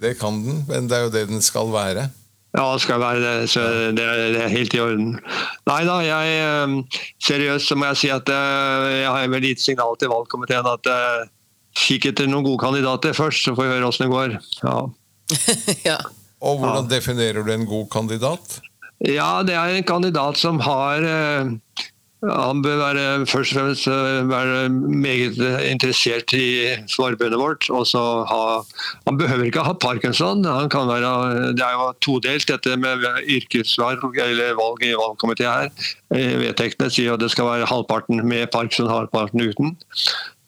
[0.01, 2.03] det kan den, men det er jo det den skal være.
[2.55, 3.51] Ja, det skal være det.
[3.51, 3.63] Så
[3.97, 5.15] det er, helt i orden.
[5.67, 9.65] Nei da, jeg eh, seriøst så må jeg si at eh, jeg har vel gitt
[9.65, 11.25] signal til valgkomiteen at uh,
[11.75, 14.37] kikk etter noen gode kandidater først, så får vi høre åssen det går.
[14.63, 14.77] Ja.
[15.91, 15.99] ja.
[16.45, 16.91] Og hvordan ja.
[16.95, 18.61] definerer du en god kandidat?
[19.03, 21.03] Ja, det er en kandidat som har
[22.31, 25.39] han bør være, først og fremst eh, være meget
[25.71, 27.69] interessert i forbundet vårt.
[27.69, 28.43] ha,
[29.07, 30.45] Han behøver ikke ha parkinson.
[30.45, 35.71] Være, det er jo todelt, dette med yrkesvalg eller valg i valgkomité her.
[36.11, 39.77] Vedtektene sier at det skal være halvparten med parkinson, halvparten uten.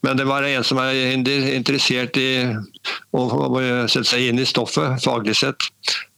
[0.02, 2.28] Men det var en som er interessert i
[3.16, 3.24] å
[3.88, 5.70] sette seg inn i stoffet faglig sett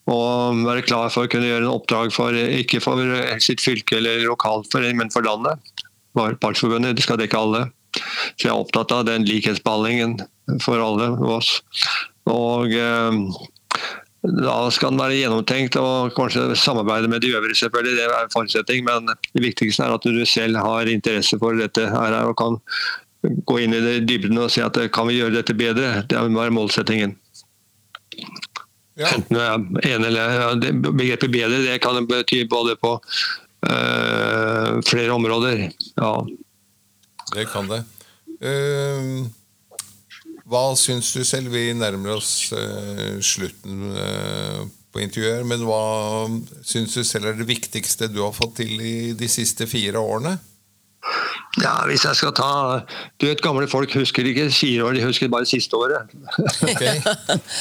[0.09, 3.03] og være klar for å kunne gjøre en oppdrag for, ikke for
[3.45, 5.61] sitt fylke eller lokalforening, men for landet.
[6.17, 7.67] Partsforbundet de skal dekke alle.
[8.39, 10.19] Så jeg er opptatt av den likhetsbehandlingen
[10.65, 11.59] for alle oss.
[12.29, 13.21] Og eh,
[14.29, 17.97] da skal den være gjennomtenkt og kanskje samarbeide med de øvrige, selvfølgelig.
[17.99, 21.87] Det er en forutsetning, men det viktigste er at du selv har interesse for dette
[21.93, 22.59] her og kan
[23.49, 26.03] gå inn i det dybden og si at kan vi gjøre dette bedre?
[26.09, 27.17] Det må være målsettingen.
[28.99, 29.13] Ja.
[29.15, 30.59] Enten jeg er enig eller
[30.91, 32.97] Begrepet bedre det kan bety både på
[33.71, 35.69] øh, flere områder.
[35.97, 36.13] Ja.
[37.35, 37.83] Det kan det.
[38.39, 39.27] Uh,
[40.49, 41.51] hva syns du selv?
[41.53, 44.63] Vi nærmer oss uh, slutten uh,
[44.95, 45.47] på intervjuet.
[45.47, 45.83] Men hva
[46.67, 50.39] syns du selv er det viktigste du har fått til i de siste fire årene?
[51.63, 52.49] Ja, hvis jeg skal ta
[53.21, 56.13] Du vet, gamle folk husker ikke fire år, de husker bare siste året.
[56.63, 57.01] Okay.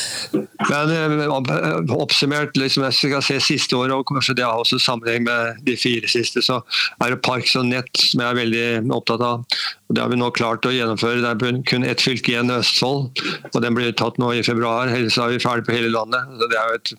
[0.72, 5.26] Men eh, oppsummert, liksom, jeg skal se siste året, og kanskje det har også sammenheng
[5.28, 6.60] med de fire siste, så
[7.04, 9.46] er det Parks og Nett som jeg er veldig opptatt av.
[9.88, 11.24] Og Det har vi nå klart å gjennomføre.
[11.24, 13.22] Det er kun ett fylke igjen, Østfold.
[13.54, 14.92] og Den blir tatt nå i februar.
[14.92, 16.28] Ellers er vi ferdig på hele landet.
[16.38, 16.94] Så det er jo et,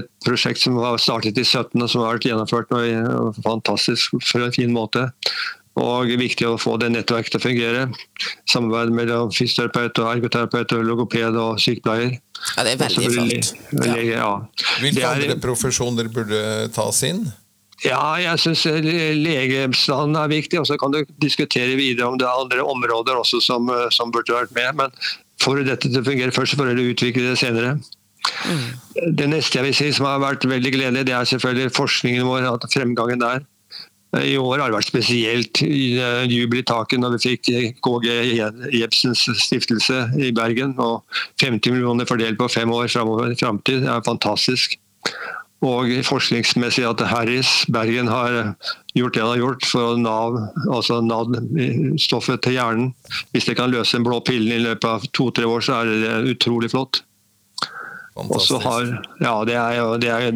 [0.00, 2.96] et prosjekt som var startet i 17 og som har vært gjennomført nå i
[3.46, 5.08] fantastisk for en fin måte.
[5.76, 7.80] Og viktig å få det nettverket til å fungere.
[8.48, 12.14] Samarbeid mellom fysioterapeut, og ergoterapeut, og logoped og sykepleier.
[12.56, 13.50] Ja, Det er veldig flott.
[13.84, 13.96] Ja.
[14.06, 14.30] Ja.
[14.80, 16.40] Hvilke er, andre profesjoner burde
[16.72, 17.26] tas inn?
[17.84, 20.62] Ja, jeg syns legestanden er viktig.
[20.62, 24.32] og Så kan du diskutere videre om det er andre områder også som, som burde
[24.32, 24.80] vært med.
[24.80, 24.96] Men
[25.42, 27.76] for dette til å fungere først, så får du utvikle det senere.
[28.46, 29.12] Mm.
[29.18, 32.48] Det neste jeg vil si som har vært veldig gledelig, det er selvfølgelig forskningen vår.
[32.54, 33.44] at Fremgangen der.
[34.22, 37.50] I år har det vært spesielt jubel i taket når vi fikk
[37.84, 38.08] KG
[38.76, 40.74] Jebsens stiftelse i Bergen.
[40.78, 41.04] og
[41.42, 43.84] 50 millioner fordelt på fem år framover i framtid.
[43.84, 44.78] Er fantastisk.
[45.64, 48.54] Og forskningsmessig at Harris Bergen har
[48.96, 50.36] gjort det han har gjort for å nav,
[50.68, 51.00] altså
[52.02, 52.92] stoffet til hjernen.
[53.32, 56.36] Hvis det kan løse en blå pillen i løpet av to-tre år, så er det
[56.36, 57.02] utrolig flott.
[58.16, 58.86] Har,
[59.20, 60.30] ja, det er, det er,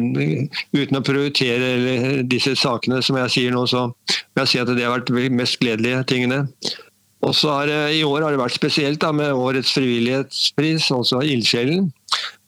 [0.75, 4.85] uten å prioritere disse sakene, som jeg sier nå, så vil jeg si at det
[4.85, 6.43] har vært de mest gledelige tingene.
[7.25, 11.89] Og så har I år har det vært spesielt da, med årets frivillighetspris, altså Ildsjelen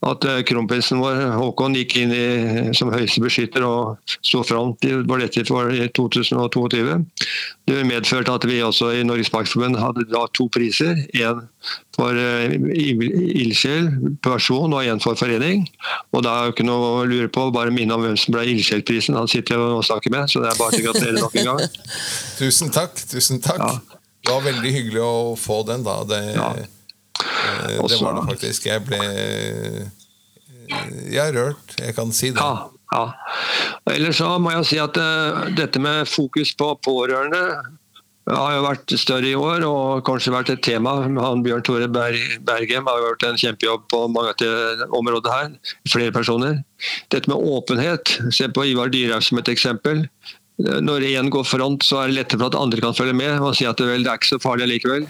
[0.04, 2.26] at eh, kronprinsen vår Håkon gikk inn i,
[2.76, 6.98] som høyeste beskytter og sto front i ballettet for 2022.
[7.70, 11.00] Det medførte at vi også i Norges Parkforbund hadde da to priser.
[11.16, 11.46] Én
[11.96, 13.88] for uh, ildsjel,
[14.26, 15.68] person, og én for forening.
[16.12, 18.48] Og da er det ikke noe å lure på, bare minne om hvem som ble
[18.52, 19.16] ildsjelprisen.
[19.16, 21.82] Han sitter og snakker med, så det er bare til å gratulere nok en gang.
[22.42, 22.98] tusen takk.
[23.14, 23.64] tusen takk.
[23.64, 24.00] Ja.
[24.24, 26.00] Det var veldig hyggelig å få den, da.
[26.08, 26.52] Det, ja.
[27.20, 28.66] Eh, Det Også- var det faktisk.
[28.66, 29.86] Jeg ble eh,
[31.12, 32.40] Jeg er rørt, jeg kan si det.
[32.40, 33.14] Ja, ja.
[33.92, 37.62] Ellers så må jeg si at eh, dette med fokus på pårørende
[38.30, 40.94] har jo vært større i år, og kanskje vært et tema.
[41.04, 45.34] Han Bjørn Tore Berg, Bergem har jo gjort en kjempejobb på mange av det området
[45.34, 45.50] her.
[45.92, 46.64] Flere personer.
[47.12, 48.16] Dette med åpenhet.
[48.32, 50.06] Se på Ivar Dyrhaug som et eksempel.
[50.64, 53.56] Når én går front, så er det lettere for at andre kan følge med og
[53.58, 55.08] si at det, vel, det er ikke så farlig likevel.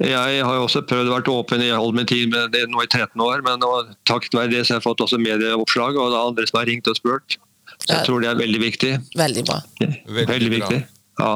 [0.00, 2.80] Jeg har jo også prøvd å være åpen i all min tid med det nå
[2.82, 3.60] i 13 år, men
[4.08, 6.66] takket være det så har jeg fått også medieoppslag, og det er andre som har
[6.70, 7.36] ringt og spurt.
[7.82, 8.90] Så jeg tror det er veldig viktig.
[9.18, 9.60] Veldig bra.
[9.82, 10.56] Veldig Veldig, bra.
[10.56, 10.80] viktig.
[11.20, 11.32] Ja.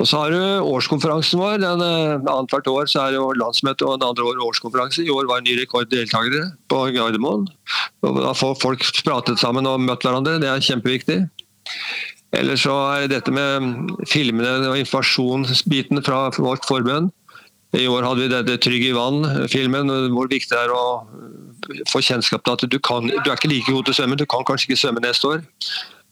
[0.00, 1.58] Og så har du årskonferansen vår.
[1.62, 5.04] Den, eh, Annethvert år så er det jo landsmøte og en andre år årskonferanse.
[5.04, 7.46] I år var det ny rekord deltakere på Gardermoen.
[8.02, 10.40] Og Da får folk pratet sammen og møtt hverandre.
[10.40, 11.30] Det er kjempeviktig.
[12.36, 17.12] Ellers så er dette med filmene og informasjonsbiten fra vårt forbund.
[17.76, 20.86] I år hadde vi denne Trygg i vann-filmen, hvor viktig det er å
[21.90, 24.26] få kjennskap til at du, kan, du er ikke like god til å svømme, du
[24.28, 25.44] kan kanskje ikke svømme neste år.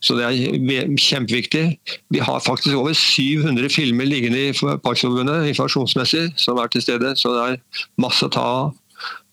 [0.04, 1.64] Så det er kjempeviktig.
[2.12, 7.32] Vi har faktisk over 700 filmer liggende i Parkforbundet informasjonsmessig som er til stede, så
[7.32, 8.72] det er masse å ta av.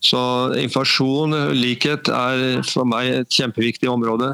[0.02, 0.20] Så
[0.58, 4.34] informasjon, likhet, er for meg et kjempeviktig område.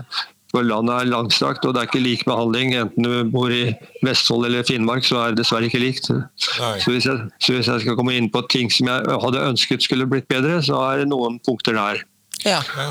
[0.57, 2.71] For landet er langstrakt, og det er ikke lik behandling.
[2.79, 6.09] Enten du bor i Vestfold eller Finnmark, så er det dessverre ikke likt.
[6.09, 9.85] Så hvis, jeg, så hvis jeg skal komme inn på ting som jeg hadde ønsket
[9.85, 12.01] skulle blitt bedre, så er det noen punkter der.
[12.41, 12.63] Ja.
[12.73, 12.89] Ja.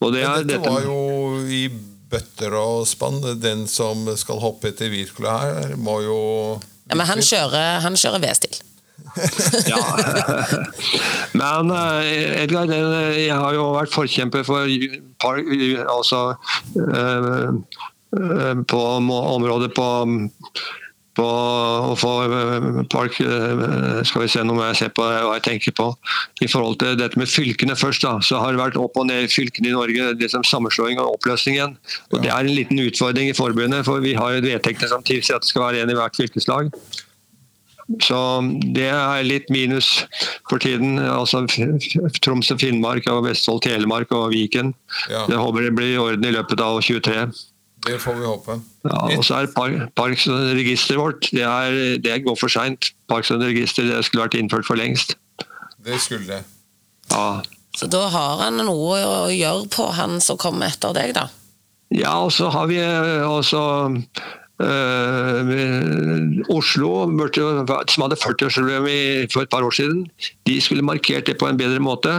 [0.00, 1.66] Og det er dette var jo i
[2.12, 3.20] bøtter og spann.
[3.40, 6.20] Den som skal hoppe etter Wirkola her, må jo
[6.88, 8.56] ja men han kjører, han kjører V-stil.
[9.68, 9.80] Ja.
[11.40, 14.68] Men eh, Edgar, jeg har jo vært forkjemper for
[15.96, 16.22] altså,
[16.76, 17.50] eh,
[18.18, 19.88] eh, på området på
[21.18, 25.36] på å få eh, park eh, Skal vi se nå må jeg se på hva
[25.36, 25.90] jeg tenker på.
[26.44, 29.28] I forhold til dette med fylkene først, da, så har det vært opp og ned
[29.32, 30.12] fylkene i Norge.
[30.18, 31.76] det som Sammenslåing og oppløsning igjen.
[32.12, 35.36] Og Det er en liten utfordring i forbundet, for vi har jo vedtekter som tilsier
[35.36, 36.72] at det skal være en i hvert fylkeslag.
[38.00, 38.18] Så
[38.72, 40.06] det er litt minus
[40.48, 40.98] for tiden.
[40.98, 41.44] altså
[42.22, 44.72] Troms og Finnmark, og Vestfold, Telemark og Viken.
[45.10, 45.26] Ja.
[45.28, 47.26] Jeg håper det blir i orden i løpet av 23.
[47.82, 48.56] Det får vi håpe.
[48.86, 52.92] Ja, og så er park, Parks og registeret vårt det, er, det går for seint.
[53.10, 55.16] Parks og register det skulle vært innført for lengst.
[55.82, 56.42] Det skulle det.
[57.10, 57.42] Ja,
[57.74, 61.26] Så da har han noe å gjøre på, han som kommer etter deg, da.
[61.90, 63.62] ja og så har vi eh, også
[66.52, 68.86] Oslo, som hadde 40-årsjubileum
[69.32, 70.04] for et par år siden,
[70.46, 72.12] de skulle markert det på en bedre måte.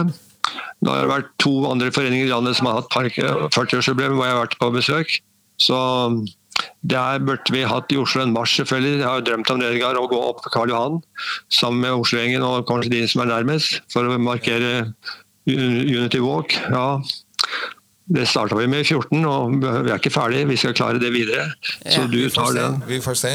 [0.84, 4.34] Nå har det vært to andre foreninger i landet som har hatt 40-årsjubileum, hvor jeg
[4.34, 5.08] har vært på besøk.
[5.62, 5.78] Så
[6.84, 8.98] der burde vi hatt i Oslo en marsj, selvfølgelig.
[9.00, 11.00] Jeg har jo drømt om det, Edgar, å gå opp Karl Johan
[11.48, 14.92] sammen med Oslo-gjengen og kanskje de som er nærmest, for å markere
[15.48, 16.56] Unity Walk.
[16.68, 17.00] Ja.
[18.06, 20.42] Det starta vi med i 14, og vi er ikke ferdig.
[20.50, 21.46] Vi skal klare det videre.
[21.88, 22.06] Så Ja.
[22.06, 22.58] du Vi tar se.
[22.58, 22.82] den.
[22.86, 23.30] Vi får se.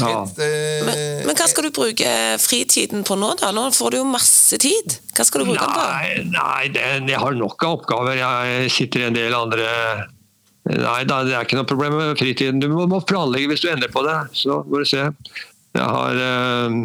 [0.00, 0.22] Ja.
[0.24, 0.38] Et,
[0.86, 3.50] Men, men hva skal du bruke fritiden på nå, da?
[3.52, 4.96] Nå får du jo masse tid.
[5.14, 5.84] Hva skal du bruke den på?
[5.84, 8.16] Nei, nei det, jeg har nok av oppgaver.
[8.16, 9.68] Jeg sitter i en del andre
[10.66, 12.58] Nei, da, det er ikke noe problem med fritiden.
[12.58, 14.16] Du må, må planlegge hvis du endrer på det.
[14.34, 15.04] Så får du se.
[15.76, 16.80] Jeg har eh,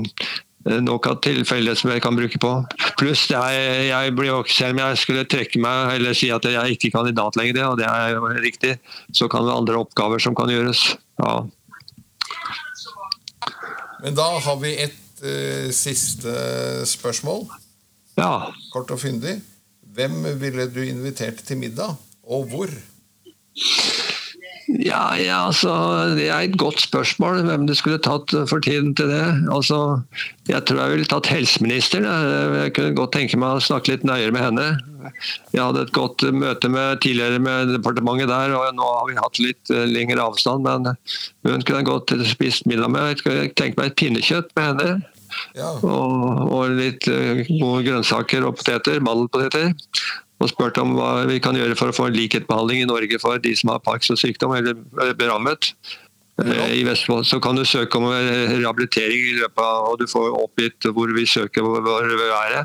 [0.63, 2.51] nok av tilfeller som jeg kan bruke på.
[2.99, 6.45] Pluss det er, jeg blir jo, selv om jeg skulle trekke meg eller si at
[6.45, 8.75] jeg er ikke kandidat lenger, og det er jo riktig,
[9.15, 10.83] så kan det være andre oppgaver som kan gjøres.
[11.21, 11.35] Ja.
[14.01, 16.35] Men da har vi et uh, siste
[16.89, 17.45] spørsmål.
[18.17, 18.33] ja.
[18.73, 19.39] Kort og fyndig.
[19.91, 22.71] Hvem ville du invitert til middag, og hvor?
[24.67, 25.71] Ja, ja, altså,
[26.15, 29.25] Det er et godt spørsmål hvem du skulle tatt for tiden til det.
[29.51, 30.01] Altså,
[30.47, 32.05] Jeg tror jeg ville tatt helseministeren.
[32.05, 34.67] Jeg kunne godt tenke meg å snakke litt nøyere med henne.
[35.53, 39.39] Jeg hadde et godt møte med, tidligere med departementet der, og nå har vi hatt
[39.41, 40.67] litt eh, lengre avstand.
[40.67, 40.91] Men
[41.47, 43.15] hun kunne godt spist middag med.
[43.15, 45.01] Jeg kunne tenke meg et pinnekjøtt med henne.
[45.55, 49.71] Ja, Og, og litt eh, gode grønnsaker og poteter, mandelpoteter.
[50.41, 53.51] Og spurt om hva vi kan gjøre for å få likhetbehandling i Norge for de
[53.57, 55.73] som har Parkinsons sykdom eller er rammet.
[56.41, 60.07] Eh, I Vestfold så kan du søke om eh, rehabilitering i løpet av, og du
[60.09, 62.61] får oppgitt hvor vi søker hvor hvor vi er.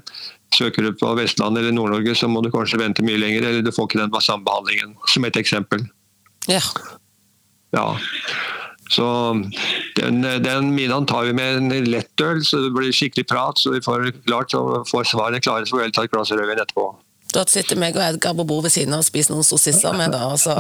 [0.56, 3.72] Søker du på Vestlandet eller Nord-Norge, så må du kanskje vente mye lenger, eller du
[3.74, 5.82] får ikke den samme behandlingen, som et eksempel.
[6.48, 6.62] Ja.
[7.74, 7.88] Ja.
[8.88, 9.06] Så
[9.96, 13.58] den, den middagen tar vi med en lettøl, så det blir skikkelig prat.
[13.58, 16.62] Så vi får klart så får svarene klare, så får vi ta et glass rødvin
[16.62, 16.86] etterpå.
[17.36, 20.14] Da sitter meg og Edgar på bordet ved siden av og spiser noen sossisser med,
[20.14, 20.22] da.
[20.32, 20.54] Altså.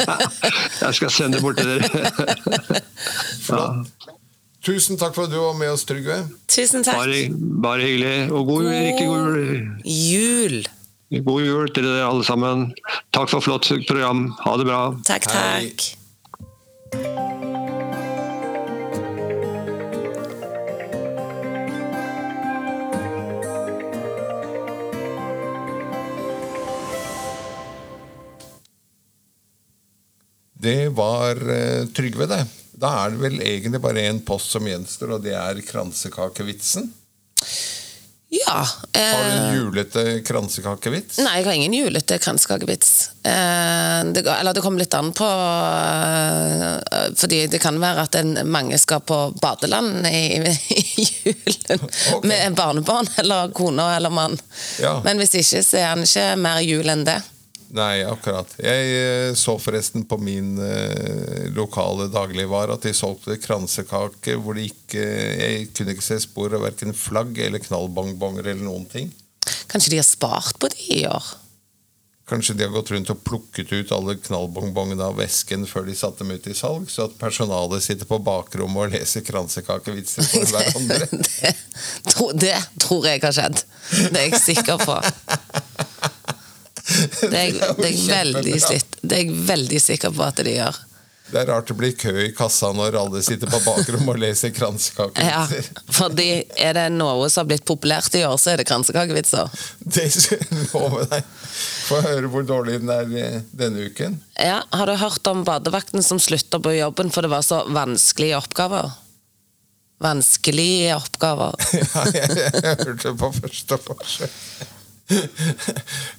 [0.84, 1.88] Jeg skal sende bort til dere.
[3.44, 3.64] Ja.
[4.64, 6.22] Tusen takk for at du var med oss, Trygve.
[6.48, 6.96] Tusen takk.
[6.96, 7.18] Bare,
[7.66, 8.14] bare hyggelig.
[8.32, 9.36] Og god, riktig god,
[9.84, 10.56] jul.
[11.28, 12.70] god jul til dere alle sammen.
[13.12, 14.30] Takk for flott program.
[14.40, 14.80] Ha det bra.
[15.04, 17.32] Takk, Hei.
[30.64, 32.42] Det var eh, Trygve, det.
[32.74, 36.88] Da er det vel egentlig bare én post som gjenstår, og det er kransekakevitsen.
[38.34, 38.66] Ja.
[38.92, 41.18] Har du Eh, en julete kransekakevits?
[41.18, 43.10] nei, jeg har ingen julete kransekakevits.
[43.22, 48.38] Eh, det, eller det kommer litt an på eh, Fordi det kan være at en,
[48.50, 50.24] mange skal på badeland i,
[50.74, 51.84] i julen
[52.14, 52.28] okay.
[52.28, 54.38] med barnebarn eller kone eller mann.
[54.82, 55.00] Ja.
[55.04, 57.20] Men hvis ikke, så er han ikke mer jul enn det.
[57.74, 58.52] Nei, akkurat.
[58.62, 64.68] Jeg eh, så forresten på min eh, lokale dagligvare at de solgte kransekaker hvor de
[64.68, 69.10] ikke Jeg kunne ikke se spor av verken flagg eller knallbongbonger eller noen ting.
[69.66, 71.32] Kanskje de har spart på det i år?
[72.30, 76.22] Kanskje de har gått rundt og plukket ut alle knallbongbongene av vesken før de satte
[76.22, 81.10] dem ut i salg, så at personalet sitter på bakrommet og leser kransekakevitser for hverandre.
[81.26, 81.52] det,
[82.14, 82.56] tro, det
[82.86, 83.66] tror jeg har skjedd.
[84.14, 84.96] Det er jeg sikker på.
[86.84, 90.56] Det er, jeg- det er, veldig, sitt- det er jeg veldig sikker på at de
[90.58, 90.80] gjør.
[91.24, 94.52] Det er rart det blir kø i kassa når alle sitter på bakrommet og leser
[95.16, 95.46] Ja,
[95.96, 96.26] fordi
[96.60, 99.48] er det noe som har blitt populært i år, så er det kransekakevitser.
[99.80, 101.24] Det skal jeg love deg.
[101.88, 104.18] Få høre hvor dårlig den er eh, denne uken.
[104.36, 108.36] Ja, Har du hørt om badevakten som slutta på jobben for det var så vanskelige
[108.42, 108.92] oppgaver?
[110.04, 111.56] Vanskelige oppgaver.
[111.72, 114.30] Ja, jeg, jeg hørte på første forsøk.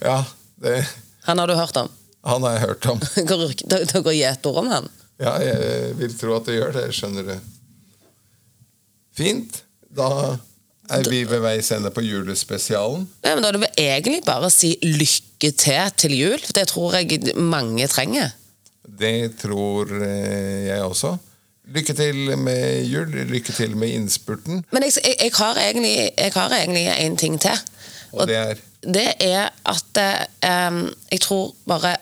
[0.01, 0.17] Ja,
[0.61, 0.85] det,
[1.27, 1.89] Han har du hørt om?
[2.25, 2.99] han har jeg hørt om.
[3.15, 4.87] Det går gjetord om han.
[5.21, 7.35] Ja, jeg vil tro at det gjør det, skjønner du.
[9.15, 9.61] Fint.
[9.95, 10.37] Da
[10.91, 13.05] er vi ved veis ende på julespesialen.
[13.23, 16.39] Ja, men Da er det vel egentlig bare å si lykke til til jul.
[16.41, 18.33] for Det tror jeg mange trenger.
[18.85, 21.15] Det tror eh, jeg også.
[21.75, 24.65] Lykke til med jul, lykke til med innspurten.
[24.71, 27.63] Men jeg, jeg, jeg har egentlig jeg har egentlig en ting til.
[28.15, 31.95] Og det er det er at eh, jeg tror bare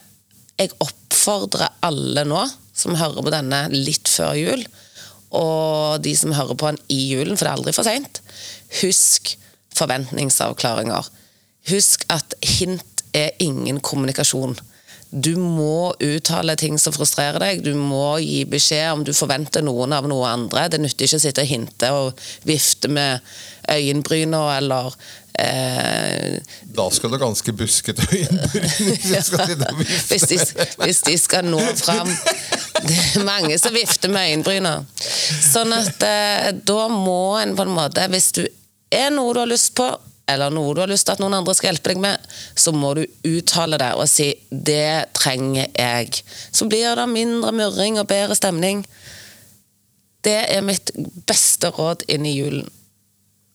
[0.60, 2.44] Jeg oppfordrer alle nå
[2.78, 4.62] som hører på denne litt før jul,
[5.34, 8.20] og de som hører på den i julen, for det er aldri for seint,
[8.82, 9.34] husk
[9.78, 11.10] forventningsavklaringer.
[11.70, 14.58] Husk at hint er ingen kommunikasjon.
[15.14, 17.66] Du må uttale ting som frustrerer deg.
[17.66, 20.66] Du må gi beskjed om du forventer noen av noe andre.
[20.74, 23.22] Det nytter ikke å sitte og hinte og vifte med
[23.70, 24.98] øyenbryna eller
[25.40, 29.70] eh, Da skal du ganske buskete øyenbryn vifte.
[30.10, 30.40] hvis, de,
[30.84, 32.10] hvis de skal nå fram.
[32.84, 34.74] Det er mange som vifter med øyenbryna.
[35.44, 38.44] Sånn at eh, da må en på en måte Hvis du
[38.94, 39.88] er noe du har lyst på,
[40.30, 42.94] eller noe du har lyst til at noen andre skal hjelpe deg med, så må
[42.98, 46.22] du uttale det og si 'det trenger jeg'.
[46.52, 48.86] Så blir det mindre murring og bedre stemning.
[50.24, 50.92] Det er mitt
[51.28, 52.70] beste råd inn i julen.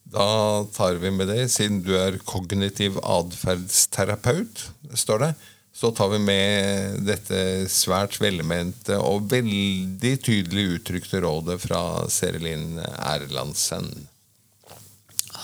[0.08, 4.64] Da tar vi med det, siden du er kognitiv atferdsterapeut,
[4.96, 5.32] står det.
[5.78, 13.92] Så tar vi med dette svært velmente og veldig tydelig uttrykte rådet fra Serelin Erlandsen.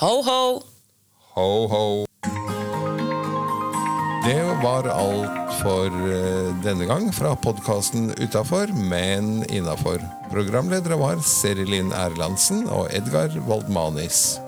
[0.00, 0.42] Ho, ho!
[1.36, 1.84] Ho, ho.
[4.24, 10.00] Det var alt for eh, denne gang fra podkasten Utafor, men innafor.
[10.32, 14.40] Programledere var Serilin Erlandsen og Edgar Waldmanis.